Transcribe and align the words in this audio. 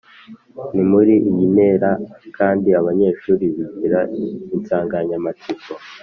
Ni 0.73 0.83
muri 0.91 1.13
iyi 1.29 1.45
ntera 1.53 1.91
kandi 2.37 2.67
abanyeshuri 2.79 3.45
bigira 3.55 3.99
insanganyamatsiko 4.55 5.71